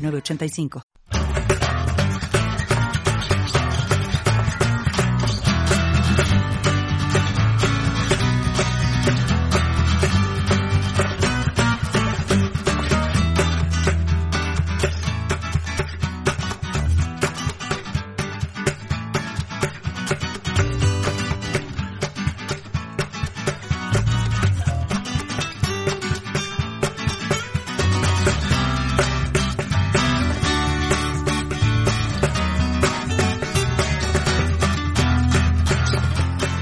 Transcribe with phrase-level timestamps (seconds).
[0.00, 1.19] 906985.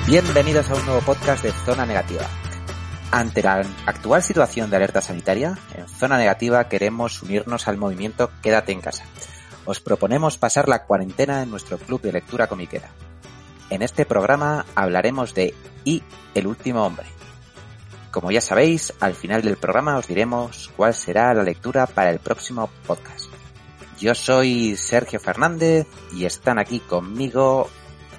[0.09, 2.27] Bienvenidos a un nuevo podcast de Zona Negativa.
[3.11, 8.73] Ante la actual situación de alerta sanitaria, en Zona Negativa queremos unirnos al movimiento Quédate
[8.73, 9.05] en casa.
[9.67, 12.89] Os proponemos pasar la cuarentena en nuestro club de lectura comiquera.
[13.69, 16.03] En este programa hablaremos de Y
[16.35, 17.05] el último hombre.
[18.11, 22.19] Como ya sabéis, al final del programa os diremos cuál será la lectura para el
[22.19, 23.27] próximo podcast.
[24.01, 27.69] Yo soy Sergio Fernández y están aquí conmigo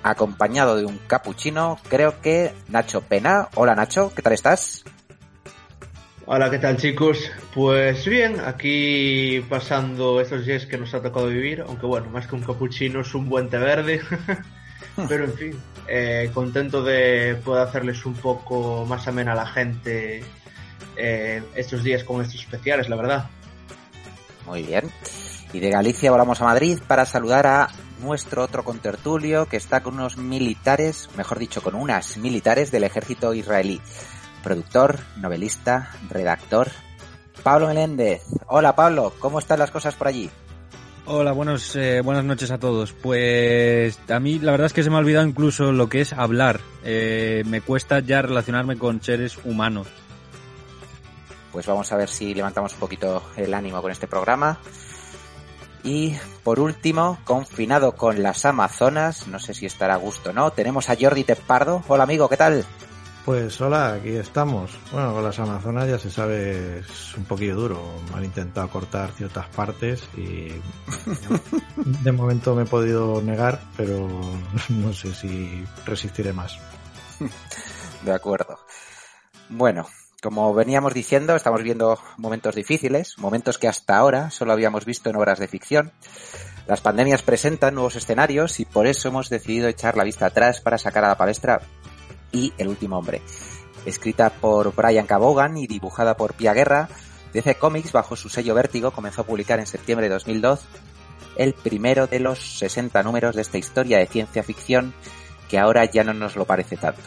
[0.03, 3.49] acompañado de un capuchino, creo que Nacho Pena.
[3.55, 4.83] Hola Nacho, ¿qué tal estás?
[6.25, 7.31] Hola, ¿qué tal chicos?
[7.55, 12.35] Pues bien, aquí pasando estos días que nos ha tocado vivir, aunque bueno, más que
[12.35, 14.01] un capuchino es un buen té verde,
[15.09, 20.23] pero en fin, eh, contento de poder hacerles un poco más amena a la gente
[20.95, 23.29] eh, estos días con estos especiales, la verdad.
[24.45, 24.91] Muy bien.
[25.51, 27.69] Y de Galicia volamos a Madrid para saludar a
[27.99, 33.33] nuestro otro contertulio que está con unos militares, mejor dicho, con unas militares del ejército
[33.33, 33.81] israelí.
[34.43, 36.69] Productor, novelista, redactor,
[37.43, 38.23] Pablo Meléndez.
[38.47, 40.29] Hola Pablo, ¿cómo están las cosas por allí?
[41.05, 42.93] Hola, buenos, eh, buenas noches a todos.
[42.93, 46.13] Pues a mí la verdad es que se me ha olvidado incluso lo que es
[46.13, 46.59] hablar.
[46.83, 49.87] Eh, me cuesta ya relacionarme con seres humanos.
[51.51, 54.59] Pues vamos a ver si levantamos un poquito el ánimo con este programa.
[55.83, 60.51] Y por último, confinado con las Amazonas, no sé si estará a gusto o no,
[60.51, 61.83] tenemos a Jordi Tepardo.
[61.87, 62.65] Hola amigo, ¿qué tal?
[63.25, 64.71] Pues hola, aquí estamos.
[64.91, 67.81] Bueno, con las Amazonas ya se sabe, es un poquillo duro.
[68.11, 70.49] Me han intentado cortar ciertas partes y
[72.03, 74.07] de momento me he podido negar, pero
[74.69, 76.57] no sé si resistiré más.
[78.03, 78.57] De acuerdo.
[79.49, 79.87] Bueno,
[80.21, 85.15] como veníamos diciendo, estamos viendo momentos difíciles, momentos que hasta ahora solo habíamos visto en
[85.15, 85.91] obras de ficción.
[86.67, 90.77] Las pandemias presentan nuevos escenarios y por eso hemos decidido echar la vista atrás para
[90.77, 91.61] sacar a la palestra
[92.31, 93.21] y El último hombre.
[93.85, 96.89] Escrita por Brian Cabogan y dibujada por Pia Guerra,
[97.33, 100.65] DC Comics, bajo su sello Vértigo, comenzó a publicar en septiembre de 2002
[101.37, 104.93] el primero de los 60 números de esta historia de ciencia ficción
[105.49, 107.01] que ahora ya no nos lo parece tanto.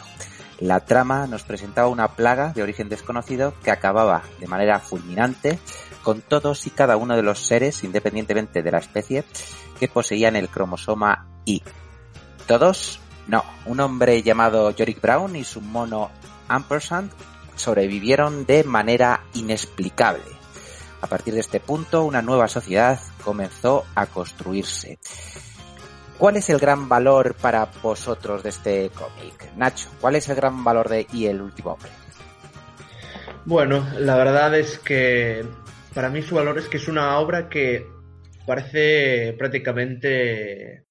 [0.59, 5.59] La trama nos presentaba una plaga de origen desconocido que acababa de manera fulminante
[6.03, 9.23] con todos y cada uno de los seres, independientemente de la especie,
[9.79, 11.63] que poseían el cromosoma Y.
[12.47, 12.99] ¿Todos?
[13.27, 13.43] No.
[13.65, 16.11] Un hombre llamado Yorick Brown y su mono
[16.47, 17.11] Ampersand
[17.55, 20.23] sobrevivieron de manera inexplicable.
[21.01, 24.99] A partir de este punto, una nueva sociedad comenzó a construirse.
[26.17, 29.51] ¿Cuál es el gran valor para vosotros de este cómic?
[29.57, 31.89] Nacho, ¿cuál es el gran valor de Y el último hombre?
[33.45, 35.43] Bueno, la verdad es que
[35.93, 37.85] para mí su valor es que es una obra que
[38.45, 40.85] parece prácticamente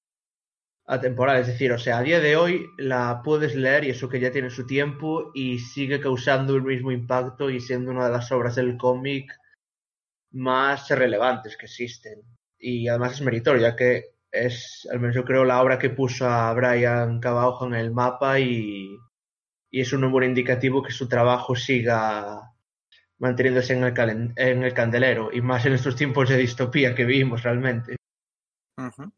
[0.85, 4.19] atemporal, es decir, o sea, a día de hoy la puedes leer y eso que
[4.19, 8.31] ya tiene su tiempo y sigue causando el mismo impacto y siendo una de las
[8.31, 9.31] obras del cómic
[10.31, 12.21] más relevantes que existen.
[12.59, 16.27] Y además es meritorio, ya que es, al menos yo creo, la obra que puso
[16.27, 18.97] a Brian Cabajo en el mapa y,
[19.71, 22.51] y es un buen indicativo que su trabajo siga
[23.19, 27.43] manteniéndose en el, en el candelero y más en estos tiempos de distopía que vivimos
[27.43, 27.95] realmente.
[28.77, 29.11] Uh -huh.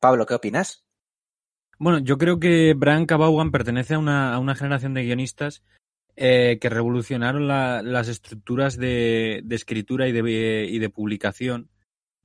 [0.00, 0.84] Pablo, ¿qué opinas?
[1.78, 5.64] Bueno, yo creo que Brian Cabaughan pertenece a una, a una generación de guionistas
[6.14, 11.68] eh, que revolucionaron la, las estructuras de, de escritura y de, y de publicación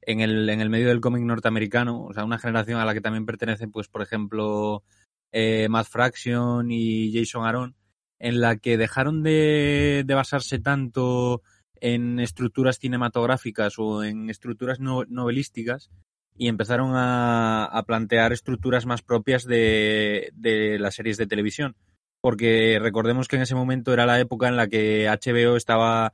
[0.05, 3.01] en el, en el medio del cómic norteamericano, o sea, una generación a la que
[3.01, 4.83] también pertenecen, pues, por ejemplo,
[5.31, 7.75] eh, Matt Fraction y Jason Aaron,
[8.19, 11.41] en la que dejaron de, de basarse tanto
[11.81, 15.89] en estructuras cinematográficas o en estructuras novelísticas
[16.37, 20.31] y empezaron a, plantear estructuras más propias de,
[20.79, 21.75] las series de televisión.
[22.21, 26.13] Porque recordemos que en ese momento era la época en la que HBO estaba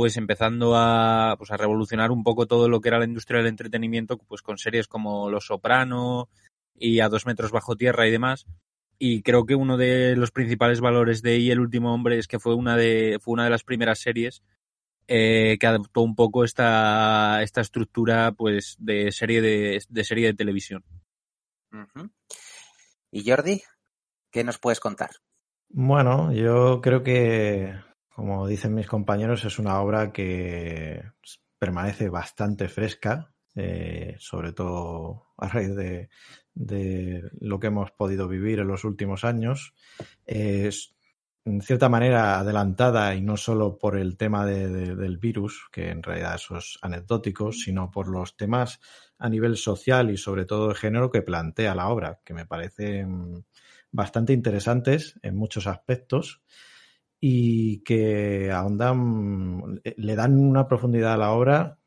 [0.00, 3.48] pues empezando a, pues, a revolucionar un poco todo lo que era la industria del
[3.48, 6.30] entretenimiento, pues con series como Los Soprano
[6.74, 8.46] y A dos metros bajo tierra y demás.
[8.98, 12.38] Y creo que uno de los principales valores de Y el último hombre es que
[12.38, 14.42] fue una de, fue una de las primeras series
[15.06, 20.82] eh, que adoptó un poco esta, esta estructura pues de serie de, serie de televisión.
[23.10, 23.60] ¿Y Jordi?
[24.30, 25.10] ¿Qué nos puedes contar?
[25.68, 27.74] Bueno, yo creo que,
[28.14, 31.02] como dicen mis compañeros, es una obra que
[31.58, 38.68] permanece bastante fresca, eh, sobre todo a raíz de, lo que hemos podido vivir en
[38.68, 39.74] los últimos años.
[40.26, 40.94] Es,
[41.44, 46.34] en cierta manera adelantada y no solo por el tema del virus, que en realidad
[46.34, 48.80] eso es anecdótico, sino por los temas
[49.18, 53.46] a nivel social y sobre todo de género que plantea la obra, que me parecen
[53.90, 56.42] bastante interesantes en muchos aspectos
[57.20, 61.78] y que ahondan, le dan una profundidad a la obra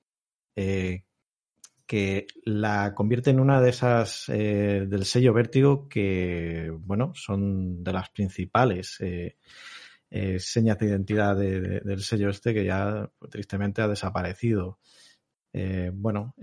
[0.56, 1.04] eh,
[1.94, 7.94] que la convierte en una de esas eh, del sello Vértigo que, bueno, son de
[7.94, 9.38] las principales eh,
[10.10, 14.80] eh, señas de identidad del sello este que ya tristemente ha desaparecido.
[15.94, 16.34] bueno,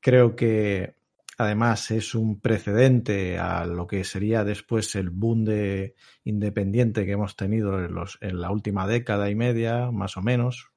[0.00, 0.95] creo que
[1.36, 5.94] además es un precedente a lo que sería después el boom de
[6.24, 10.70] independiente que hemos tenido en, los, en la última década y media, más o menos,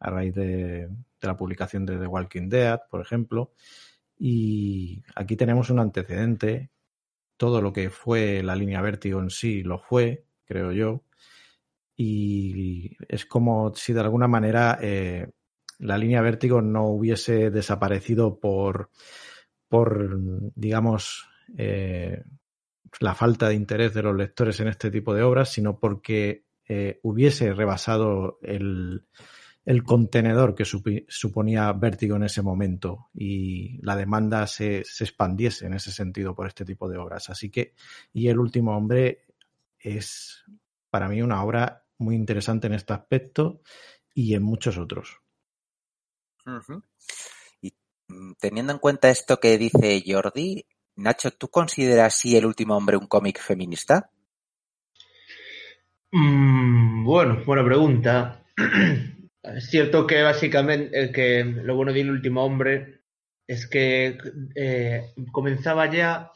[0.00, 0.88] a raíz de,
[1.20, 3.52] la publicación de The Walking Dead, por ejemplo.
[4.16, 6.70] Y aquí tenemos un antecedente.
[7.36, 11.02] Todo lo que fue la línea vértigo en sí lo fue, creo yo.
[11.96, 15.28] Y es como si de alguna manera eh,
[15.78, 18.90] la línea vértigo no hubiese desaparecido por,
[19.68, 22.22] por digamos, eh,
[23.00, 27.00] la falta de interés de los lectores en este tipo de obras, sino porque eh,
[27.02, 29.06] hubiese rebasado el,
[29.84, 36.34] contenedor que suponía Vértigo en ese momento y la demanda se, expandiese en ese sentido
[36.34, 37.28] por este tipo de obras.
[37.28, 37.74] Así que,
[38.12, 39.26] y El último hombre
[39.78, 40.44] es
[40.90, 43.60] para mí una obra muy interesante en este aspecto
[44.14, 45.20] y en muchos otros.
[48.40, 50.64] Teniendo en cuenta esto que dice Jordi,
[50.96, 54.10] Nacho, ¿tú consideras si El último hombre un cómic feminista?
[56.10, 58.44] Mm, bueno, buena pregunta.
[59.40, 63.02] Es cierto que básicamente eh, que lo bueno del último hombre
[63.46, 64.18] es que
[64.54, 66.32] eh, comenzaba ya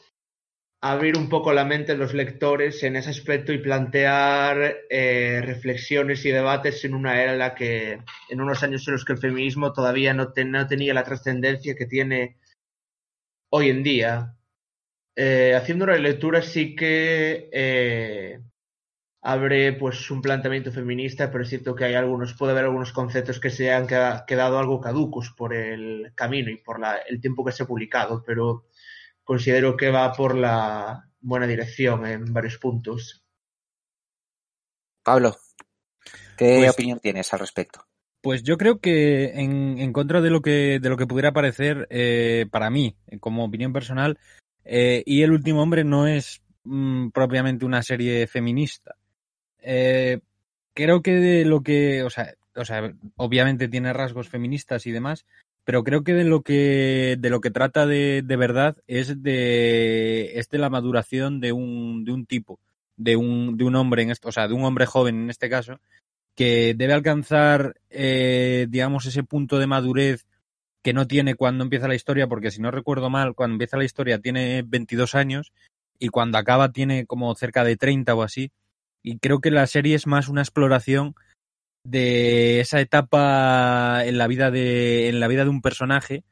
[0.82, 6.24] abrir un poco la mente de los lectores en ese aspecto y plantear eh, reflexiones
[6.24, 9.18] y debates en una era en la que, en unos años en los que el
[9.18, 12.36] feminismo todavía no, tenía la trascendencia que tiene
[13.50, 14.36] hoy en día.
[15.56, 18.40] haciendo una lectura sí que
[19.22, 23.38] abre pues un planteamiento feminista, pero es cierto que hay algunos, puede haber algunos conceptos
[23.38, 27.62] que se han quedado algo caducos por el camino y por el tiempo que se
[27.62, 28.66] ha publicado, pero
[29.24, 33.24] considero que va por la buena dirección en varios puntos.
[35.02, 35.36] Pablo,
[36.36, 37.86] ¿qué pues opinión tienes al respecto?
[38.20, 42.46] Pues yo creo que en, contra de lo que de lo que pudiera parecer eh,
[42.52, 44.18] para mí, como opinión personal,
[44.64, 48.94] eh, y el último hombre no es mm, propiamente una serie feminista.
[49.58, 50.20] Eh,
[50.72, 55.26] creo que de lo que, o sea, o sea, obviamente tiene rasgos feministas y demás,
[55.64, 60.38] pero creo que de lo que de lo que trata de, de verdad es de
[60.38, 62.58] es de la maduración de un de un tipo,
[62.96, 65.48] de un de un hombre en esto, o sea, de un hombre joven en este
[65.48, 65.80] caso,
[66.34, 70.26] que debe alcanzar eh, digamos ese punto de madurez
[70.82, 73.84] que no tiene cuando empieza la historia, porque si no recuerdo mal, cuando empieza la
[73.84, 75.52] historia tiene 22 años
[75.98, 78.50] y cuando acaba tiene como cerca de 30 o así.
[79.04, 81.14] Y creo que la serie es más una exploración
[81.84, 86.24] de esa etapa en la vida de, en la vida de un personaje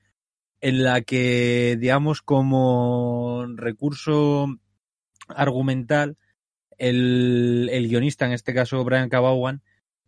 [0.61, 4.47] en la que, digamos, como recurso
[5.28, 6.16] argumental,
[6.78, 9.62] el, el guionista, en este caso Brian Cabawan,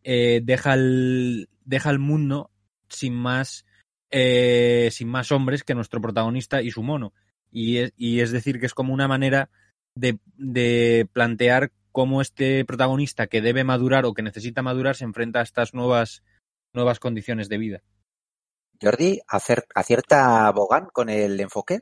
[0.04, 2.50] eh, deja, el, deja el mundo
[2.88, 3.64] sin más,
[4.10, 7.14] eh, sin más hombres que nuestro protagonista y su mono.
[7.50, 9.48] Y es, y es decir, que es como una manera
[9.94, 15.40] de, de plantear cómo este protagonista que debe madurar o que necesita madurar se enfrenta
[15.40, 16.22] a estas nuevas,
[16.72, 17.82] nuevas condiciones de vida.
[18.82, 21.80] Jordi, ¿acierta Bogan con el enfoque?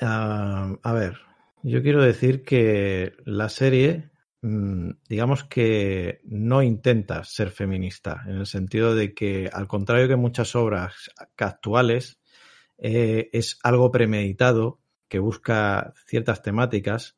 [0.00, 1.18] Ah, a ver,
[1.62, 4.10] yo quiero decir que la serie
[4.42, 10.16] mm, digamos que no intenta ser feminista, en el sentido de que, al contrario que
[10.16, 12.18] muchas obras actuales,
[12.78, 17.16] eh, es algo premeditado que busca ciertas temáticas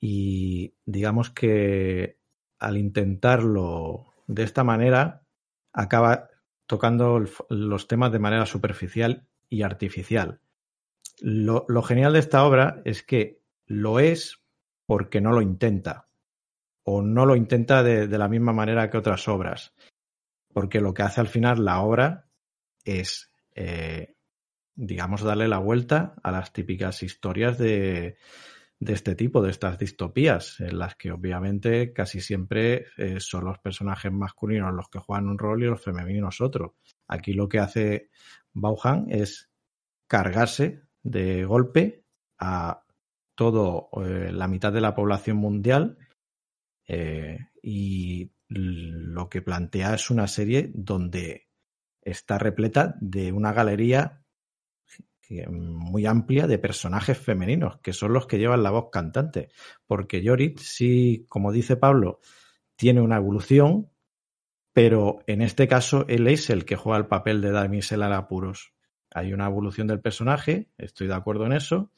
[0.00, 2.18] y digamos que
[2.58, 5.22] al intentarlo de esta manera
[5.72, 6.28] acaba
[6.66, 10.40] tocando los temas de manera superficial y artificial.
[11.20, 14.44] Lo, genial de esta obra es que lo es
[14.86, 16.08] porque no lo intenta,
[16.84, 19.74] o no lo intenta de, la misma manera que otras obras,
[20.52, 22.28] porque lo que hace al final la obra
[22.84, 24.14] es, eh,
[24.74, 28.16] digamos, darle la vuelta a las típicas historias de,
[28.80, 33.58] de este tipo, de estas distopías, en las que obviamente casi siempre eh, son los
[33.58, 36.76] personajes masculinos los que juegan un rol y los femeninos otro.
[37.08, 38.10] Aquí lo que hace
[38.52, 39.50] Bauhan es
[40.06, 42.04] cargarse de golpe
[42.38, 42.84] a
[43.34, 45.98] todo eh, la mitad de la población mundial
[46.86, 51.48] eh, y lo que plantea es una serie donde
[52.00, 54.24] está repleta de una galería
[55.50, 59.50] muy amplia de personajes femeninos, que son los que llevan la voz cantante.
[59.86, 62.20] Porque Yorit sí, como dice Pablo,
[62.76, 63.90] tiene una evolución,
[64.72, 68.72] pero en este caso él es el que juega el papel de damisela apuros.
[69.10, 71.90] Hay una evolución del personaje, estoy de acuerdo en eso,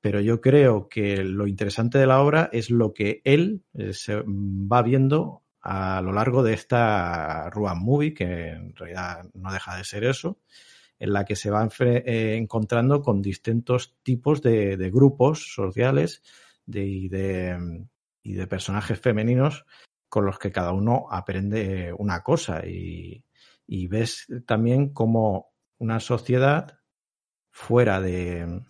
[0.00, 4.22] pero yo creo que lo interesante de la obra es lo que él eh, se
[4.26, 9.84] va viendo a lo largo de esta Ruan Movie, que en realidad no deja de
[9.84, 10.40] ser eso,
[11.02, 16.22] en la que se va eh, encontrando con distintos tipos de, grupos sociales
[16.64, 19.66] y, de, personajes femeninos
[20.08, 22.64] con los que cada uno aprende una cosa.
[22.64, 23.24] Y,
[23.88, 26.78] ves también como una sociedad
[27.50, 28.62] fuera de,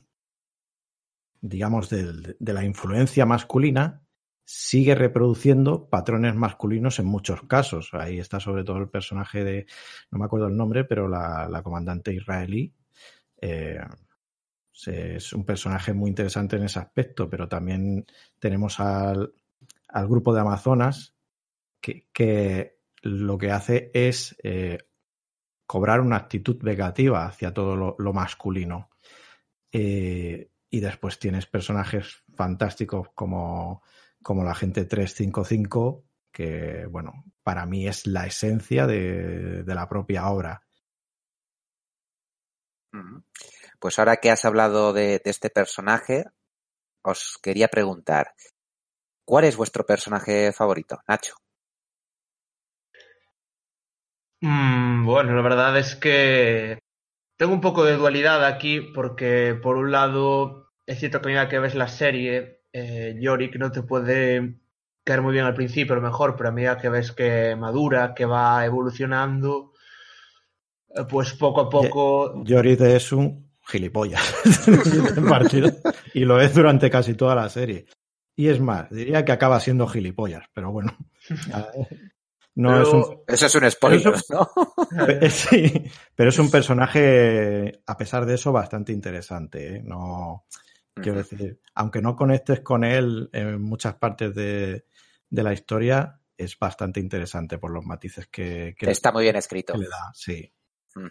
[1.43, 4.02] digamos, de, la influencia masculina
[4.55, 7.89] sigue reproduciendo patrones masculinos en muchos casos.
[7.95, 9.67] Ahí está sobre todo el personaje de,
[10.11, 12.71] no me acuerdo el nombre, pero la, comandante israelí.
[13.41, 13.81] Eh,
[14.87, 18.05] es un personaje muy interesante en ese aspecto, pero también
[18.39, 19.33] tenemos al,
[20.07, 21.15] grupo de Amazonas
[21.81, 24.79] que, lo que hace es eh,
[25.65, 28.91] cobrar una actitud negativa hacia todo lo, masculino.
[29.73, 33.83] Eh, y después tienes personajes fantásticos como
[34.23, 40.63] como la gente 355, que, bueno, para mí es la esencia de, la propia obra.
[43.79, 46.25] Pues ahora que has hablado de, este personaje,
[47.03, 48.35] os quería preguntar,
[49.25, 51.35] ¿cuál es vuestro personaje favorito, Nacho?
[54.41, 56.79] Mm, bueno, la verdad es que
[57.37, 61.59] tengo un poco de dualidad aquí porque por un lado es cierto que a que
[61.59, 64.55] ves la serie eh, Yorick no te puede
[65.05, 68.15] caer muy bien al principio, a lo mejor, pero a medida que ves que madura,
[68.15, 69.73] que va evolucionando,
[70.95, 72.45] eh, pues poco a poco.
[72.45, 74.23] Yorick es un gilipollas
[76.15, 77.87] y lo es durante casi toda la serie.
[78.35, 80.97] Y es más, diría que acaba siendo gilipollas, pero bueno.
[82.55, 83.23] No es un...
[83.27, 84.51] Eso es un spoiler, ¿no?
[85.31, 89.77] sí, pero es un personaje, a pesar de eso, bastante interesante.
[89.77, 89.83] ¿eh?
[89.83, 90.45] No,
[90.95, 94.85] Quiero decir, aunque no conectes con él en muchas partes de,
[95.31, 99.75] la historia, es bastante interesante por los matices que, está muy bien escrito.
[99.77, 100.53] le da, sí.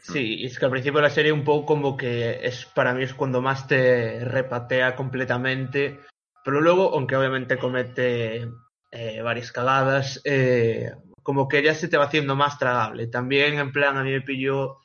[0.04, 3.04] Sí, es que al principio de la serie un poco como que es para mí
[3.04, 6.00] es cuando más te repatea completamente,
[6.44, 8.48] pero luego, aunque obviamente comete
[8.92, 10.92] eh, varias cagadas, eh,
[11.24, 13.08] como que ya se te va haciendo más tragable.
[13.08, 14.81] También en plan a mí me pilló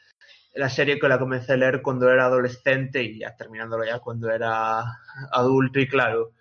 [0.56, 4.30] la serie que la comencé a leer cuando era adolescente y ya terminándolo ya cuando
[4.30, 4.82] era
[5.30, 6.32] adulto y claro,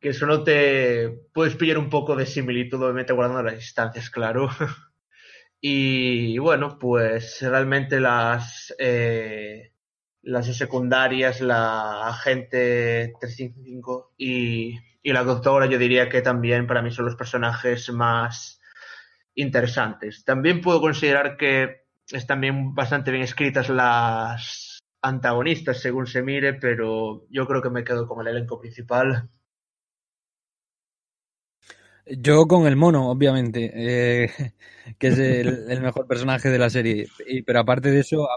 [0.00, 4.50] que eso no te puedes pillar un poco de similitud, obviamente guardando las distancias, claro.
[5.60, 9.72] y bueno, pues realmente las eh,
[10.26, 16.90] las secundarias, la agente 355 y, y la doctora, yo diría que también para mí
[16.90, 18.60] son los personajes más
[19.36, 20.24] interesantes.
[20.24, 27.26] También puedo considerar que están bien, bastante bien escritas las antagonistas según se mire, pero
[27.30, 29.28] yo creo que me quedo con el elenco principal.
[32.06, 34.30] Yo con el mono, obviamente, eh,
[34.98, 37.08] que es el, mejor personaje de la serie.
[37.26, 38.28] Y, pero aparte de eso,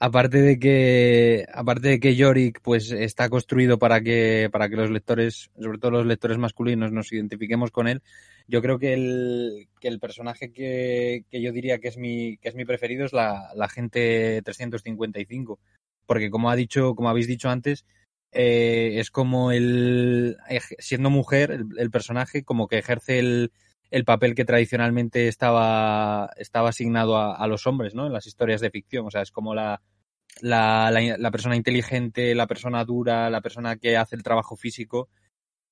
[0.00, 5.50] de que, aparte de que Yorick, pues está construido para que, para que los lectores,
[5.60, 8.02] sobre todo los lectores masculinos, nos identifiquemos con él.
[8.48, 12.48] Yo creo que el, que el personaje que, que, yo diría que es mi, que
[12.48, 15.60] es mi preferido es la, la gente 355.
[16.06, 17.84] Porque como ha dicho, como habéis dicho antes,
[18.32, 20.36] eh, es como el,
[20.78, 23.52] siendo mujer, el, personaje como que ejerce el,
[23.90, 28.06] el, papel que tradicionalmente estaba, estaba asignado a, los hombres, ¿no?
[28.06, 29.06] En las historias de ficción.
[29.06, 29.82] O sea, es como la,
[30.40, 35.08] la, la, persona inteligente, la persona dura, la persona que hace el trabajo físico.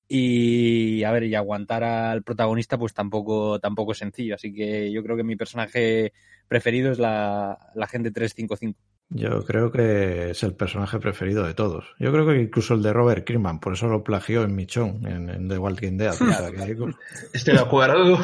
[0.07, 4.35] Y a ver, y aguantar al protagonista, pues tampoco, tampoco es sencillo.
[4.35, 6.13] Así que yo creo que mi personaje
[6.47, 8.88] preferido es la, la gente 355.
[9.11, 11.95] Yo creo que es el personaje preferido de todos.
[11.97, 15.29] Yo creo que incluso el de Robert Kirkman, por eso lo plagió en Michon, en,
[15.29, 16.13] en The Walking Dead.
[17.33, 18.19] Estoy de acuerdo.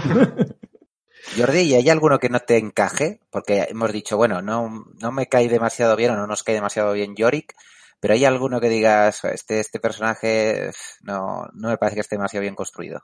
[1.35, 3.19] Jordi, ¿y hay alguno que no te encaje?
[3.31, 6.93] Porque hemos dicho, bueno, no, no me cae demasiado bien o no nos cae demasiado
[6.93, 7.55] bien Yorick,
[7.99, 10.69] pero hay alguno que digas, este, este personaje
[11.01, 13.01] no, no me parece que esté demasiado bien construido.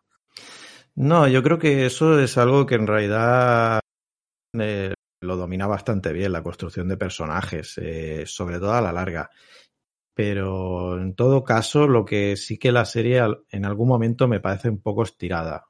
[0.93, 3.79] No, yo creo que eso es algo que en realidad
[4.59, 9.29] eh, lo domina bastante bien, la construcción de personajes, eh, sobre todo a la larga.
[10.13, 14.69] Pero en todo caso, lo que sí que la serie en algún momento me parece
[14.69, 15.67] un poco estirada.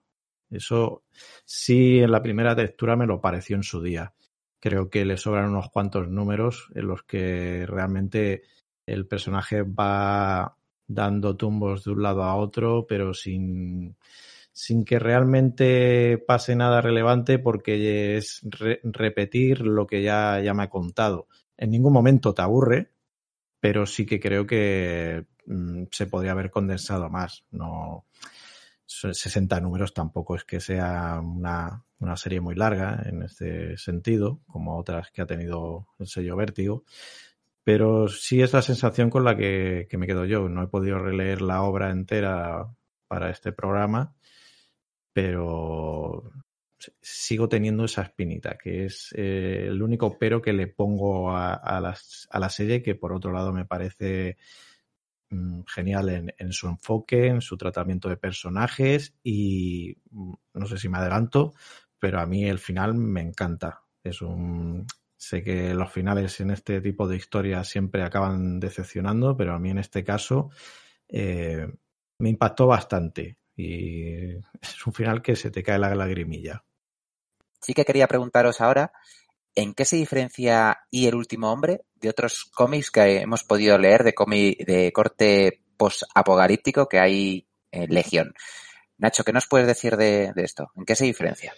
[0.50, 1.04] Eso
[1.46, 4.14] sí en la primera textura me lo pareció en su día.
[4.60, 8.44] Creo que le sobran unos cuantos números en los que realmente
[8.86, 13.96] el personaje va dando tumbos de un lado a otro, pero sin,
[14.54, 18.42] sin que realmente pase nada relevante porque es
[18.84, 21.28] repetir lo que ya, me ha contado.
[21.58, 22.92] En ningún momento te aburre,
[23.60, 27.46] pero sí que creo que mm, se podría haber condensado más.
[27.52, 28.06] No,
[28.86, 31.86] 60 números tampoco es que sea una,
[32.18, 36.84] serie muy larga en este sentido, como otras que ha tenido el sello Vértigo.
[37.64, 40.50] Pero sí es la sensación con la que me quedo yo.
[40.50, 42.68] No he podido releer la obra entera
[43.08, 44.16] para este programa
[45.14, 46.32] pero
[47.02, 51.96] sigo teniendo esa espinita, que es eh, el único pero que le pongo a, a,
[52.30, 54.38] a, la serie, que por otro lado me parece
[55.30, 60.78] mm, genial en, en, su enfoque, en su tratamiento de personajes y mm, no sé
[60.78, 61.54] si me adelanto,
[62.00, 63.84] pero a mí el final me encanta.
[64.04, 64.88] Es un...
[65.16, 69.70] Sé que los finales en este tipo de historias siempre acaban decepcionando, pero a mí
[69.70, 70.50] en este caso
[71.08, 71.68] eh,
[72.18, 76.64] me impactó bastante y es un final que se te cae la lagrimilla.
[77.62, 78.92] Sí que quería preguntaros ahora,
[79.56, 84.04] ¿en qué se diferencia Y el último hombre de otros cómics que hemos podido leer
[84.04, 88.34] de cómic de corte post-apocalíptico que hay en Legión?
[88.98, 90.72] Nacho, ¿qué nos puedes decir de, de esto?
[90.76, 91.54] ¿En qué se diferencia?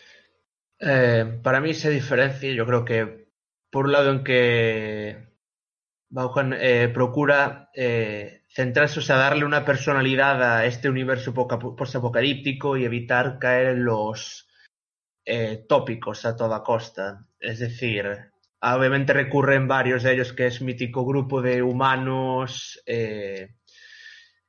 [0.80, 3.30] Eh, para mí se diferencia, yo creo que
[3.70, 5.34] por un lado en que
[6.10, 12.86] Vaughan eh, procura eh, centrarse, o sea, darle una personalidad a este universo post-apocalíptico y
[12.86, 14.48] evitar caer en los
[15.26, 17.26] eh, tópicos a toda costa.
[17.40, 18.06] Es decir,
[18.62, 23.56] obviamente recurren varios de ellos, que es mítico grupo de humanos eh,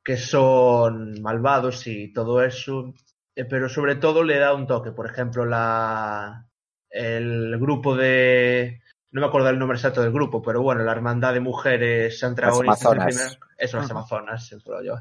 [0.04, 2.92] que son malvados y todo eso,
[3.34, 4.92] eh, pero sobre todo le da un toque.
[4.92, 6.46] Por ejemplo, la,
[6.90, 8.82] el grupo de
[9.14, 13.38] no me acuerdo el nombre exacto del grupo, pero bueno, la hermandad de mujeres antagonistas.
[13.56, 14.96] Eso, las Amazonas, siempre yo.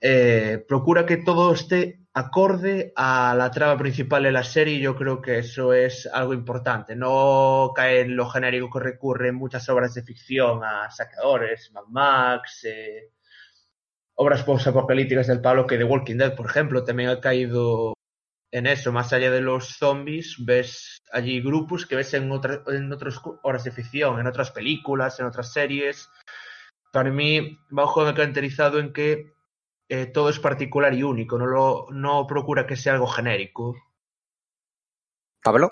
[0.00, 4.96] Eh, procura que todo esté acorde a la trama principal de la serie y yo
[4.96, 6.96] creo que eso es algo importante.
[6.96, 11.88] No cae en lo genérico que recurre en muchas obras de ficción a saqueadores, Mad
[11.90, 13.10] Max, eh,
[14.14, 17.92] obras post-apocalípticas del Pablo, que The Walking Dead, por ejemplo, también ha caído
[18.52, 22.92] en eso, más allá de los zombies, ves allí grupos que ves en, otra, en
[22.92, 26.10] otras horas de ficción, en otras películas, en otras series.
[26.92, 29.32] Para mí, Bajo me ha caracterizado en que
[29.88, 33.74] eh, todo es particular y único, no, lo, no procura que sea algo genérico.
[35.42, 35.70] Pablo.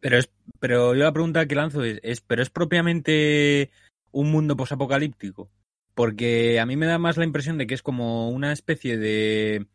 [0.00, 3.70] Pero es, pero yo la pregunta que lanzo es, es ¿pero es propiamente
[4.12, 5.50] un mundo posapocalíptico?
[5.94, 9.66] Porque a mí me da más la impresión de que es como una especie de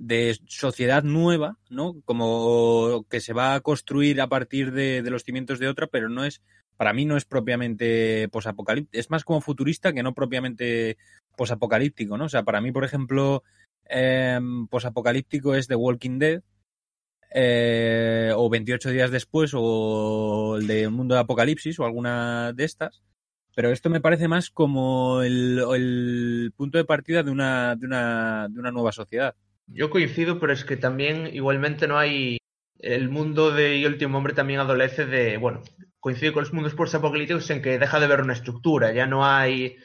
[0.00, 2.00] de sociedad nueva, ¿no?
[2.06, 6.24] Como que se va a construir a partir de, los cimientos de otra, pero no
[6.24, 6.40] es,
[6.78, 10.96] para mí no es propiamente posapocalíptico, es más como futurista que no propiamente
[11.36, 12.24] posapocalíptico, ¿no?
[12.24, 13.42] O sea, para mí, por ejemplo,
[13.90, 16.40] eh, posapocalíptico es The Walking Dead,
[17.32, 22.64] eh, o 28 días después, o el de Un Mundo de Apocalipsis, o alguna de
[22.64, 23.02] estas.
[23.54, 28.48] Pero esto me parece más como el, el punto de partida de una, de una,
[28.48, 29.36] de una nueva sociedad.
[29.72, 32.38] Yo coincido, pero es que también igualmente no hay.
[32.78, 35.36] El mundo de Y último hombre también adolece de.
[35.36, 35.62] Bueno,
[36.00, 38.92] coincide con los mundos post-apocalípticos en que deja de ver una estructura.
[38.92, 39.76] Ya no hay.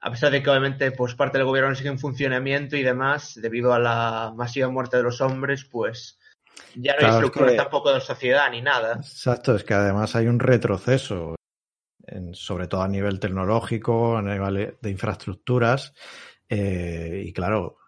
[0.00, 3.72] A pesar de que obviamente pues parte del gobierno sigue en funcionamiento y demás, debido
[3.72, 6.18] a la masiva muerte de los hombres, pues
[6.74, 7.56] ya no hay estructura que...
[7.56, 8.96] tampoco de la sociedad ni nada.
[8.96, 11.36] Exacto, es que además hay un retroceso,
[12.06, 15.94] en, sobre todo a nivel tecnológico, a nivel de infraestructuras,
[16.50, 17.78] y claro,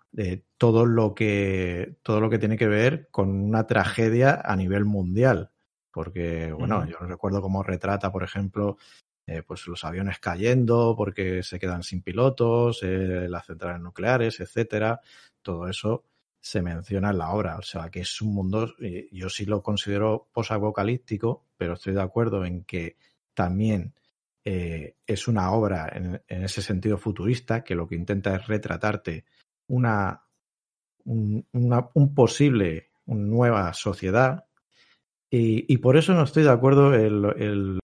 [0.58, 5.50] todo lo que todo lo que tiene que ver con una tragedia a nivel mundial.
[5.90, 8.76] Porque bueno yo recuerdo cómo retrata por ejemplo
[9.26, 15.00] eh, pues los aviones cayendo porque se quedan sin pilotos eh, las centrales nucleares etcétera.
[15.42, 16.04] Todo eso
[16.40, 17.56] se menciona en la obra.
[17.58, 18.74] O sea que es un mundo
[19.12, 22.96] yo sí lo considero posapocalíptico pero estoy de acuerdo en que
[23.34, 23.94] también
[24.44, 29.24] eh, es una obra en, en ese sentido futurista que lo que intenta es retratarte
[29.68, 30.25] una,
[31.06, 34.44] un, una, un posible una nueva sociedad.
[35.30, 37.80] Y, y, por eso no estoy de acuerdo el, el,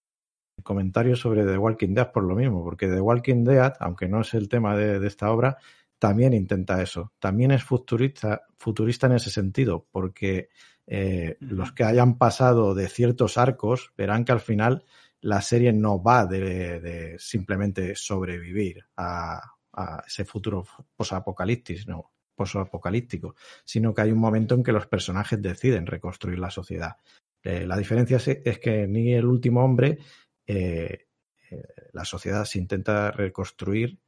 [0.63, 4.33] comentario sobre The Walking Dead por lo mismo, porque The Walking Dead, aunque no es
[4.33, 5.57] el tema de, de esta obra,
[5.99, 7.11] también intenta eso.
[7.19, 10.49] También es futurista, futurista en ese sentido, porque
[10.87, 14.83] eh, los que hayan pasado de ciertos arcos verán que al final
[15.21, 19.41] la serie no va de, de simplemente sobrevivir a,
[19.73, 25.41] a ese futuro posapocalíptico, no, posapocalíptico, sino que hay un momento en que los personajes
[25.41, 26.97] deciden reconstruir la sociedad.
[27.43, 29.99] Eh, la diferencia es, que ni el último hombre,
[30.47, 31.07] eh,
[31.49, 33.99] eh, la sociedad se intenta reconstruir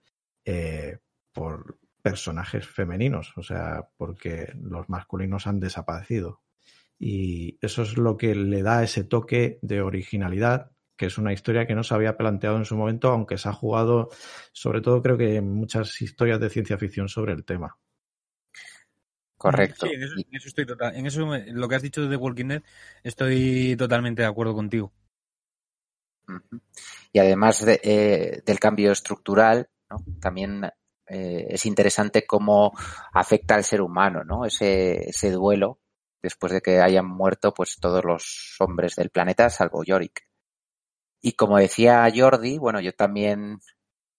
[1.31, 6.43] por personajes femeninos, o sea, porque los masculinos han desaparecido.
[6.99, 11.67] Y eso es lo que le da ese toque de originalidad que es una historia
[11.67, 14.09] que no se había planteado en su momento, aunque se ha jugado,
[14.51, 17.77] sobre todo creo que en muchas historias de ciencia ficción sobre el tema.
[19.45, 19.85] Correcto.
[19.85, 20.95] Sí, en eso, en eso estoy total.
[20.95, 22.63] En eso, lo que has dicho de Walking Dead,
[23.03, 24.91] estoy totalmente de acuerdo contigo.
[27.13, 29.97] Y además de, eh, del cambio estructural, ¿no?
[30.19, 30.65] también
[31.07, 32.73] eh, es interesante cómo
[33.13, 34.45] afecta al ser humano, ¿no?
[34.45, 35.79] Ese, ese duelo
[36.23, 40.27] después de que hayan muerto pues todos los hombres del planeta, salvo Yorick.
[41.21, 43.59] Y como decía Jordi, bueno, yo también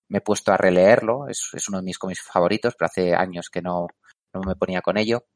[0.09, 3.51] me he puesto a releerlo, es, es uno de mis cómics favoritos, pero hace años
[3.51, 3.89] que no,
[4.37, 5.27] no, me ponía con ello.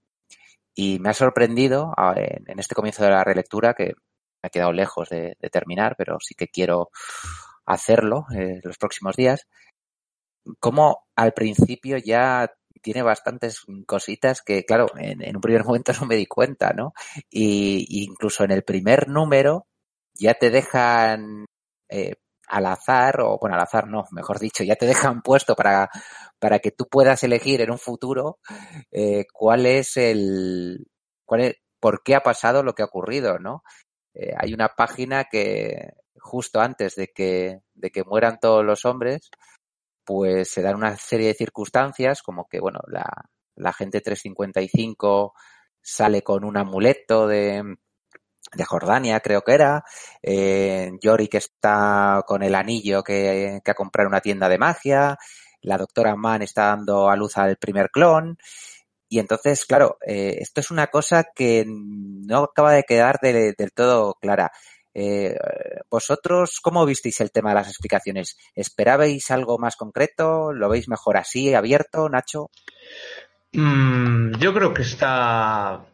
[0.75, 3.95] Y me ha sorprendido en, este comienzo de la relectura, que
[4.43, 6.91] me ha quedado lejos de, terminar, pero sí que quiero
[7.67, 9.47] hacerlo eh, los próximos días,
[10.59, 12.51] como al principio ya
[12.83, 16.93] tiene bastantes cositas que, claro, en, en, un primer momento no me di cuenta, ¿no?
[17.31, 19.67] Y, y incluso en el primer número
[20.15, 21.47] ya te dejan
[21.89, 22.15] eh,
[22.51, 25.89] al azar, o bueno, al azar no, mejor dicho, ya te dejan puesto para,
[26.39, 28.39] para que tú puedas elegir en un futuro
[28.91, 30.87] eh, cuál es el,
[31.25, 33.63] cuál es, por qué ha pasado lo que ha ocurrido, ¿no?
[34.15, 39.31] Eh, hay una página que justo antes de que, de que mueran todos los hombres,
[40.05, 43.07] pues se dan una serie de circunstancias, como que, bueno, la,
[43.55, 45.35] la gente 355
[45.81, 47.77] sale con un amuleto de,
[48.53, 49.85] de Jordania, creo que era.
[50.23, 55.19] Eh, Yorick está con el anillo que, que ha comprado una tienda de magia.
[55.63, 58.39] La doctora Mann está dando a luz al primer clon.
[59.09, 63.73] Y entonces, claro, eh, esto es una cosa que no acaba de quedar de, del
[63.73, 64.53] todo clara.
[64.95, 65.37] Eh,
[65.91, 68.37] ¿Vosotros cómo visteis el tema de las explicaciones?
[68.55, 70.53] ¿Esperabais algo más concreto?
[70.53, 72.51] ¿Lo veis mejor así, abierto, Nacho?
[73.53, 75.85] Mm, yo creo que está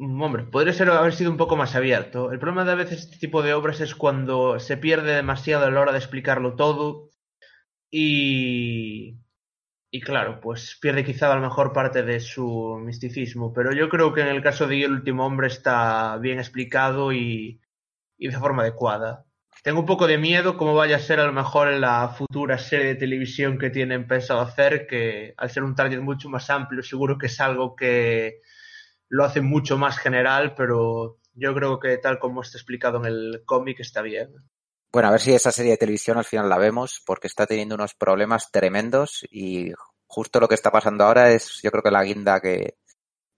[0.00, 2.30] Hombre, podría ser haber sido un poco más abierto.
[2.32, 5.70] El problema de a veces este tipo de obras es cuando se pierde demasiado a
[5.70, 7.10] la hora de explicarlo todo
[7.90, 9.18] y
[9.90, 14.12] y claro, pues pierde quizá a lo mejor parte de su misticismo, pero yo creo
[14.12, 17.60] que en el caso de El último hombre está bien explicado y,
[18.18, 19.24] y de forma adecuada.
[19.62, 22.58] Tengo un poco de miedo cómo vaya a ser a lo mejor en la futura
[22.58, 26.82] serie de televisión que tienen pensado hacer, que al ser un target mucho más amplio
[26.82, 28.42] seguro que es algo que
[29.08, 33.42] lo hace mucho más general, pero yo creo que tal como está explicado en el
[33.44, 34.34] cómic está bien.
[34.92, 37.74] Bueno, a ver si esa serie de televisión al final la vemos, porque está teniendo
[37.74, 39.72] unos problemas tremendos y
[40.06, 42.78] justo lo que está pasando ahora es, yo creo que la guinda que,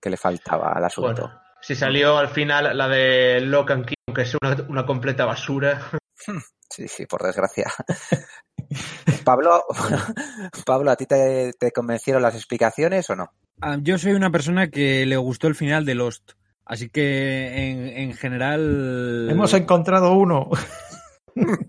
[0.00, 1.22] que le faltaba al asunto.
[1.22, 5.90] Bueno, si salió al final la de Locan King, que es una, una completa basura.
[6.72, 7.68] Sí, sí, por desgracia.
[9.24, 9.64] Pablo,
[10.64, 13.33] Pablo, ¿a ti te, te, convencieron las explicaciones o no?
[13.61, 16.33] Ah, yo soy una persona que le gustó el final de Lost,
[16.64, 19.29] así que en, en general...
[19.31, 20.49] Hemos encontrado uno.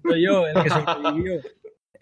[0.08, 1.42] Soy yo el que sobrevivió.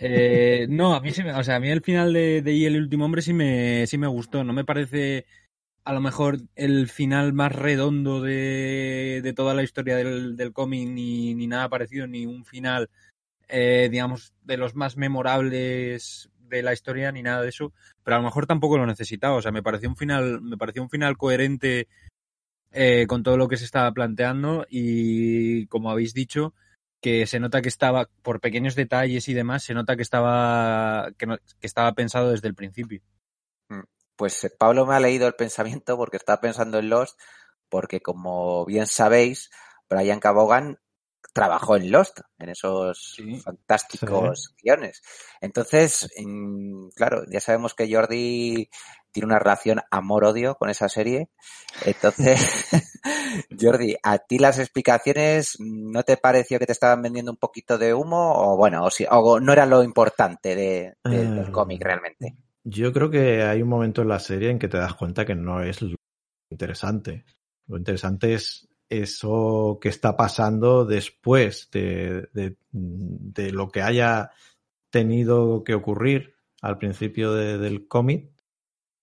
[0.01, 2.65] Eh, no, a mí sí me, o sea, a mí el final de, de Y
[2.65, 4.45] el último hombre sí me, sí me gustó.
[4.45, 5.25] No me parece
[5.83, 10.87] a lo mejor el final más redondo de, de toda la historia del, del cómic,
[10.87, 12.89] ni, ni, nada parecido, ni un final,
[13.47, 17.73] eh, digamos, de los más memorables de la historia, ni nada de eso.
[18.03, 19.35] Pero a lo mejor tampoco lo necesitaba.
[19.35, 21.87] O sea, me pareció un final, me pareció un final coherente
[22.71, 24.65] eh, con todo lo que se estaba planteando.
[24.69, 26.53] Y como habéis dicho,
[27.01, 31.27] que se nota que estaba, por pequeños detalles y demás, se nota que estaba, que,
[31.61, 33.01] estaba pensado desde el principio.
[34.15, 37.17] Pues eh, Pablo me ha leído el pensamiento porque estaba pensando en Lost,
[37.69, 39.49] porque como bien sabéis,
[39.89, 40.77] Brian Cabogan
[41.33, 45.01] trabajó en Lost, en esos fantásticos guiones.
[45.41, 46.09] Entonces,
[46.95, 48.69] claro, ya sabemos que Jordi
[49.11, 51.29] tiene una relación amor-odio con esa serie.
[51.85, 52.69] Entonces,
[53.59, 57.93] Jordi, ¿a ti las explicaciones no te pareció que te estaban vendiendo un poquito de
[57.93, 62.35] humo o bueno, o, si, o no era lo importante de, del Eh, cómic realmente?
[62.63, 65.35] Yo creo que hay un momento en la serie en que te das cuenta que
[65.35, 65.95] no es lo
[66.51, 67.25] interesante.
[67.67, 74.31] Lo interesante es eso que está pasando después de, de, lo que haya
[74.89, 78.31] tenido que ocurrir al principio de, del cómic,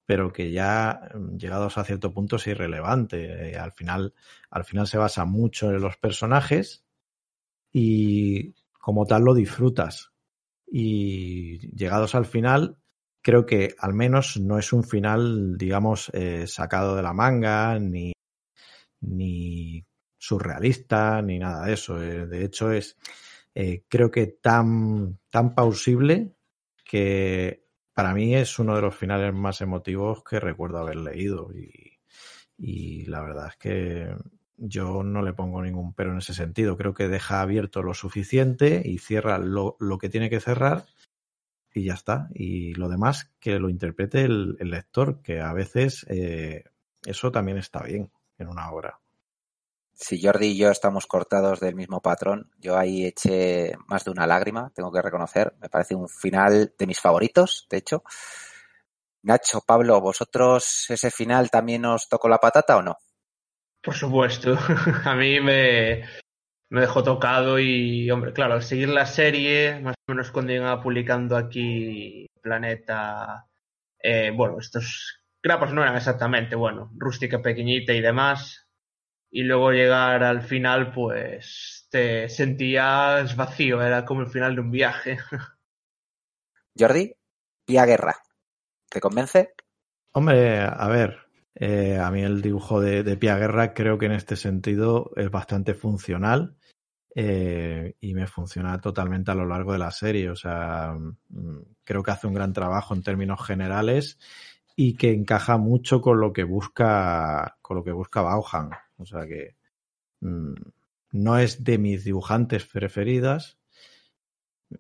[0.05, 1.01] pero que ya
[1.37, 3.51] llegados a cierto punto es irrelevante.
[3.51, 4.15] Eh, al final,
[4.51, 6.85] al final se basa mucho en los personajes
[7.73, 10.13] y como tal lo disfrutas.
[10.67, 12.79] Y llegados al final,
[13.23, 18.13] creo que al menos no es un final, digamos, eh, sacado de la manga, ni,
[19.07, 19.85] ni
[20.19, 22.03] surrealista, ni nada de eso.
[22.03, 22.97] Eh, de hecho, es
[23.55, 26.35] eh, creo que tan, tan plausible
[26.85, 27.65] que
[27.95, 31.51] para mí es uno de los finales más emotivos que recuerdo haber leído.
[32.59, 34.17] Y, la verdad es que
[34.57, 36.77] yo no le pongo ningún pero en ese sentido.
[36.77, 40.85] Creo que deja abierto lo suficiente y cierra lo, lo que tiene que cerrar
[41.73, 42.29] y ya está.
[42.35, 46.65] Y lo demás que lo interprete el, el lector, que a veces eh,
[47.07, 48.99] eso también está bien en una obra.
[49.93, 54.27] Si Jordi y yo estamos cortados del mismo patrón, yo ahí eché más de una
[54.27, 55.55] lágrima, tengo que reconocer.
[55.59, 58.03] Me parece un final de mis favoritos, de hecho.
[59.23, 62.99] Nacho, Pablo, ¿vosotros ese final también os tocó la patata o no?
[63.83, 64.57] Por supuesto,
[65.05, 66.05] a mí me,
[66.69, 70.83] me dejó tocado y, hombre, claro, al seguir la serie, más o menos cuando iban
[70.83, 73.47] publicando aquí Planeta,
[73.99, 78.69] eh, bueno, estos grapas no eran exactamente, bueno, rústica pequeñita y demás,
[79.31, 84.71] y luego llegar al final, pues te sentías vacío, era como el final de un
[84.73, 85.19] viaje.
[86.77, 87.15] Jordi,
[87.65, 88.17] Pía Guerra,
[88.91, 89.55] ¿te convence?
[90.13, 91.17] Hombre, a ver,
[91.55, 95.31] eh, a mí el dibujo de, de Pia Guerra creo que en este sentido es
[95.31, 96.57] bastante funcional
[97.19, 100.29] eh, y me funciona totalmente a lo largo de la serie.
[100.29, 100.95] O sea,
[101.31, 104.19] mm, creo que hace un gran trabajo en términos generales
[104.77, 108.71] y que encaja mucho con lo que busca, con lo que busca Bauhan.
[108.99, 109.57] O sea que
[110.21, 110.55] mmm,
[111.13, 113.59] no es de mis dibujantes preferidas,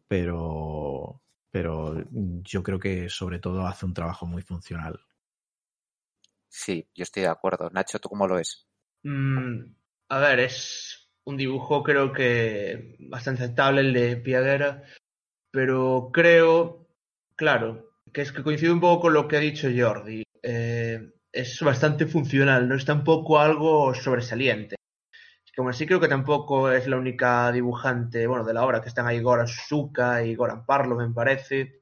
[0.06, 5.00] pero, pero yo creo que sobre todo hace un trabajo muy funcional.
[6.48, 7.70] Sí, yo estoy de acuerdo.
[7.70, 8.66] Nacho, ¿tú cómo lo ves?
[9.02, 9.60] Mm,
[10.08, 14.82] a ver, es un dibujo creo que bastante aceptable el de Piaguera,
[15.50, 16.88] pero creo,
[17.34, 20.22] claro, que es que coincide un poco con lo que ha dicho Jordi.
[20.42, 24.76] Eh, es bastante funcional, no es tampoco algo sobresaliente.
[25.56, 29.06] Como así creo que tampoco es la única dibujante, bueno, de la obra, que están
[29.06, 31.80] ahí Goran Suzuka y Goran Parlo, me parece.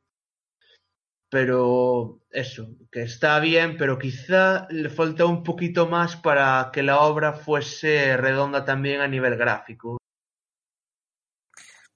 [1.29, 7.01] Pero eso, que está bien, pero quizá le falta un poquito más para que la
[7.01, 9.99] obra fuese redonda también a nivel gráfico.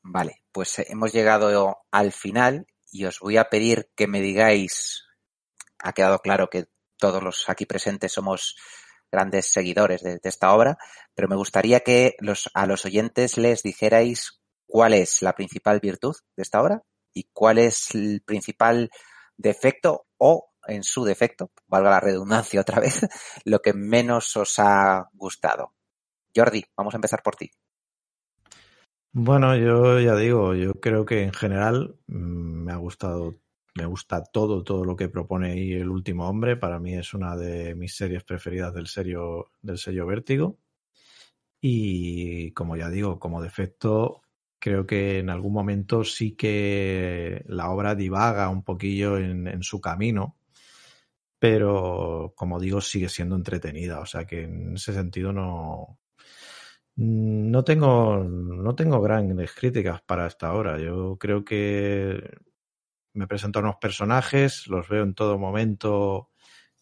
[0.02, 5.04] Vale, pues hemos llegado al final y os voy a pedir que me digáis,
[5.78, 8.56] ha quedado claro que todos los aquí presentes somos
[9.10, 10.78] grandes seguidores de, esta obra,
[11.14, 16.16] pero me gustaría que los, a los oyentes les dijerais cuál es la principal virtud
[16.36, 16.82] de esta obra
[17.14, 18.90] y cuál es el principal
[19.36, 23.00] defecto o, en su defecto, valga la redundancia otra vez,
[23.44, 25.74] lo que menos os ha gustado.
[26.34, 27.50] Jordi, vamos a empezar por ti.
[29.12, 33.36] Bueno, yo ya digo, yo creo que en general mmm, me ha gustado
[33.74, 36.56] me gusta todo, todo lo que propone ahí El último hombre.
[36.56, 40.58] Para mí es una de mis series preferidas del sello, del sello Vértigo.
[41.60, 44.22] Y como ya digo, como defecto,
[44.58, 50.36] creo que en algún momento sí que la obra divaga un poquillo en su camino.
[51.38, 54.00] Pero como digo, sigue siendo entretenida.
[54.00, 55.98] O sea que en ese sentido no,
[57.00, 60.78] no tengo, no tengo grandes críticas para esta obra.
[60.80, 62.20] Yo creo que
[63.12, 66.30] me presento a unos personajes, los veo en todo momento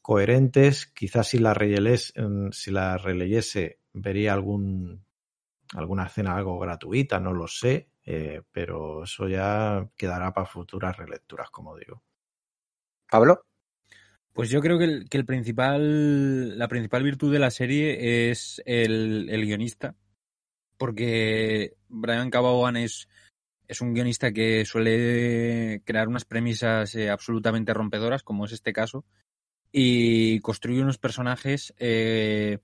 [0.01, 0.87] coherentes.
[0.87, 2.15] Quizás si la, releyes,
[2.53, 5.05] si la releyese vería algún,
[5.75, 11.51] alguna escena algo gratuita, no lo sé, eh, pero eso ya quedará para futuras relecturas,
[11.51, 12.03] como digo.
[13.11, 13.43] Pablo.
[14.33, 18.63] Pues yo creo que, el, que el principal, la principal virtud de la serie es
[18.67, 19.95] el, el guionista,
[20.77, 23.09] porque Brian Cabogan es,
[23.69, 29.05] es un guionista que suele crear unas premisas eh, absolutamente rompedoras, como es este caso,
[29.73, 32.59] y construye unos personajes eh,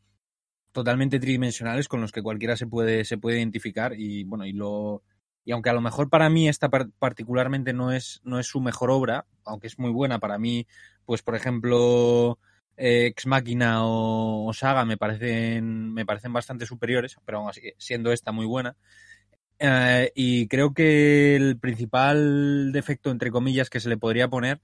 [0.73, 5.03] totalmente tridimensionales con los que cualquiera se puede, se puede identificar y bueno, y lo
[5.45, 8.91] y aunque a lo mejor para mí esta particularmente no es, no es su mejor
[8.91, 10.67] obra, aunque es muy buena para mí,
[11.05, 12.39] pues por ejemplo,
[12.77, 18.33] Ex Máquina o, Saga me parecen, me parecen bastante superiores, pero aún así, siendo esta
[18.33, 18.77] muy buena.
[19.59, 24.61] Eh, y creo que el principal defecto, entre comillas, que se le podría poner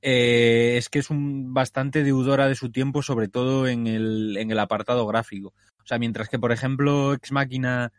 [0.00, 4.50] eh, es que es un bastante deudora de su tiempo, sobre todo en el, en
[4.50, 5.54] el apartado gráfico.
[5.82, 7.92] O sea, mientras que, por ejemplo, Ex Máquina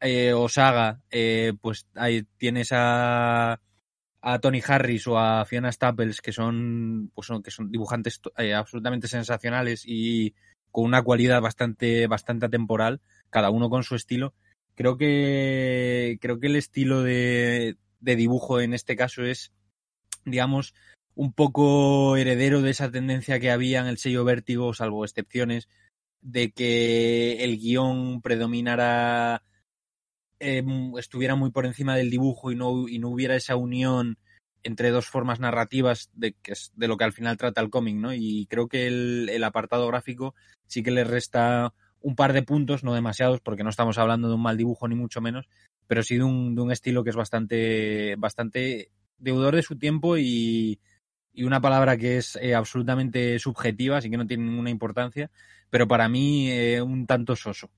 [0.00, 1.00] eh, o Saga,
[1.60, 3.60] pues ahí tienes a,
[4.20, 8.54] a Tony Harris o a Fiona Staples, que son, pues son, que son dibujantes eh,
[8.54, 10.34] absolutamente sensacionales y
[10.70, 13.00] con una cualidad bastante, bastante atemporal,
[13.30, 14.34] cada uno con su estilo.
[14.74, 19.52] Creo que, creo que el estilo de, de dibujo en este caso es,
[20.24, 20.74] digamos,
[21.14, 25.68] un poco heredero de esa tendencia que había en el sello Vértigo, salvo excepciones,
[26.20, 29.42] de que el guion predominara
[30.40, 30.64] eh,
[30.98, 34.18] estuviera muy por encima del dibujo y no, y no hubiera esa unión
[34.62, 37.96] entre dos formas narrativas de que es de lo que al final trata el cómic,
[37.96, 38.12] ¿no?
[38.12, 40.34] Y creo que el, el, apartado gráfico
[40.66, 44.34] sí que le resta un par de puntos, no demasiados, porque no estamos hablando de
[44.34, 45.48] un mal dibujo ni mucho menos,
[45.86, 50.16] pero sí de un, de un estilo que es bastante, bastante deudor de su tiempo
[50.18, 50.80] y,
[51.32, 55.30] y una palabra que es eh, absolutamente subjetiva, así que no tiene ninguna importancia,
[55.70, 57.70] pero para mí eh, un tanto soso.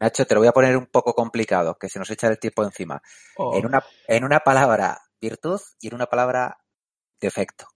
[0.00, 2.62] Nacho, te lo voy a poner un poco complicado, que se nos echa el tiempo
[2.64, 3.00] encima.
[3.36, 3.56] Oh.
[3.56, 6.58] En, una, en una palabra virtud y en una palabra
[7.20, 7.66] defecto.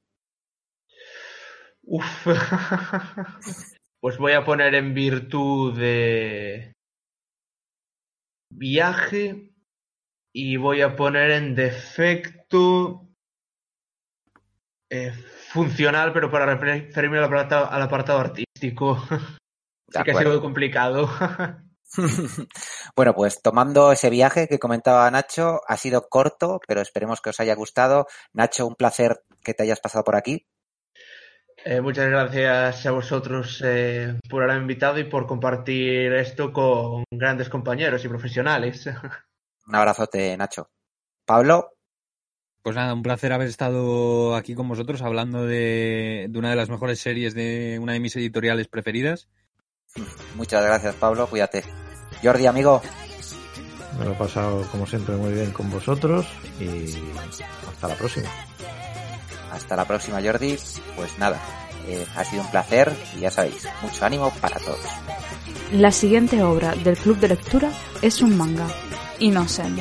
[1.82, 2.26] Uf.
[4.00, 6.72] pues voy a poner en virtud de
[8.52, 9.50] viaje
[10.32, 13.08] y voy a poner en defecto
[14.90, 15.12] eh,
[15.52, 18.96] funcional, pero para referirme al apartado, al apartado artístico.
[19.88, 21.08] sí que ha sido complicado.
[22.96, 27.40] bueno, pues tomando ese viaje que comentaba Nacho, ha sido corto, pero esperemos que os
[27.40, 28.06] haya gustado.
[28.32, 30.46] Nacho, un placer que te hayas pasado por aquí.
[31.64, 37.50] Eh, muchas gracias a vosotros eh, por haber invitado y por compartir esto con grandes
[37.50, 38.86] compañeros y profesionales.
[39.66, 40.70] Un abrazote, Nacho.
[41.26, 41.74] Pablo.
[42.62, 46.68] Pues nada, un placer haber estado aquí con vosotros hablando de, de una de las
[46.68, 49.30] mejores series de una de mis editoriales preferidas.
[50.36, 51.26] Muchas gracias, Pablo.
[51.26, 51.64] Cuídate.
[52.22, 52.82] Jordi, amigo.
[53.98, 56.26] Me lo he pasado, como siempre, muy bien con vosotros
[56.58, 56.94] y
[57.68, 58.28] hasta la próxima.
[59.52, 60.56] Hasta la próxima, Jordi.
[60.96, 61.38] Pues nada,
[61.86, 64.80] eh, ha sido un placer y ya sabéis, mucho ánimo para todos.
[65.72, 68.66] La siguiente obra del Club de Lectura es un manga,
[69.18, 69.80] Innocent.